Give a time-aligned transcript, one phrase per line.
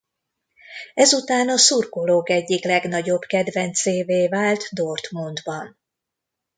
[0.93, 5.79] Ezután a szurkolók egyik legnagyobb kedvencévé vált Dortmundban.